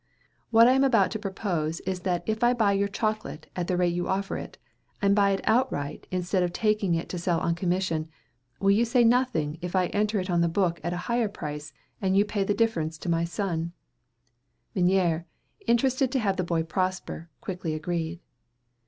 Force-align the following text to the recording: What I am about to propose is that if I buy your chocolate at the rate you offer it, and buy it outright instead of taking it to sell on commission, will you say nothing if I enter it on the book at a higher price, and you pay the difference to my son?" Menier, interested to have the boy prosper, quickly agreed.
What 0.49 0.67
I 0.67 0.71
am 0.71 0.83
about 0.83 1.11
to 1.11 1.19
propose 1.19 1.79
is 1.81 1.99
that 1.99 2.23
if 2.25 2.43
I 2.43 2.53
buy 2.53 2.71
your 2.73 2.87
chocolate 2.87 3.45
at 3.55 3.67
the 3.67 3.77
rate 3.77 3.93
you 3.93 4.07
offer 4.07 4.35
it, 4.35 4.57
and 4.99 5.15
buy 5.15 5.29
it 5.29 5.41
outright 5.43 6.07
instead 6.09 6.41
of 6.41 6.51
taking 6.51 6.95
it 6.95 7.07
to 7.09 7.19
sell 7.19 7.39
on 7.39 7.53
commission, 7.53 8.09
will 8.59 8.71
you 8.71 8.83
say 8.83 9.03
nothing 9.03 9.59
if 9.61 9.75
I 9.75 9.85
enter 9.89 10.19
it 10.19 10.27
on 10.27 10.41
the 10.41 10.49
book 10.49 10.81
at 10.83 10.91
a 10.91 10.97
higher 11.05 11.29
price, 11.29 11.71
and 12.01 12.17
you 12.17 12.25
pay 12.25 12.43
the 12.43 12.55
difference 12.55 12.97
to 12.97 13.09
my 13.09 13.25
son?" 13.25 13.73
Menier, 14.75 15.25
interested 15.67 16.11
to 16.13 16.19
have 16.19 16.35
the 16.35 16.43
boy 16.43 16.63
prosper, 16.63 17.29
quickly 17.39 17.75
agreed. 17.75 18.21